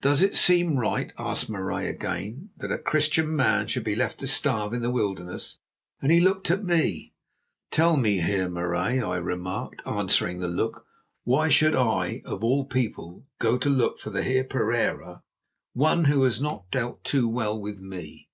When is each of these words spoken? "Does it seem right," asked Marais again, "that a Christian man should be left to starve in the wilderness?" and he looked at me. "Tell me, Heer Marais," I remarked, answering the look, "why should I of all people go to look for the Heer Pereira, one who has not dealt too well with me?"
"Does 0.00 0.22
it 0.22 0.36
seem 0.36 0.78
right," 0.78 1.12
asked 1.18 1.50
Marais 1.50 1.86
again, 1.86 2.48
"that 2.56 2.72
a 2.72 2.78
Christian 2.78 3.36
man 3.36 3.66
should 3.66 3.84
be 3.84 3.94
left 3.94 4.18
to 4.20 4.26
starve 4.26 4.72
in 4.72 4.80
the 4.80 4.90
wilderness?" 4.90 5.58
and 6.00 6.10
he 6.10 6.18
looked 6.18 6.50
at 6.50 6.64
me. 6.64 7.12
"Tell 7.70 7.98
me, 7.98 8.20
Heer 8.22 8.48
Marais," 8.48 9.02
I 9.02 9.16
remarked, 9.18 9.86
answering 9.86 10.38
the 10.38 10.48
look, 10.48 10.86
"why 11.24 11.48
should 11.50 11.76
I 11.76 12.22
of 12.24 12.42
all 12.42 12.64
people 12.64 13.26
go 13.38 13.58
to 13.58 13.68
look 13.68 13.98
for 13.98 14.08
the 14.08 14.22
Heer 14.22 14.44
Pereira, 14.44 15.24
one 15.74 16.06
who 16.06 16.22
has 16.22 16.40
not 16.40 16.70
dealt 16.70 17.04
too 17.04 17.28
well 17.28 17.60
with 17.60 17.82
me?" 17.82 18.30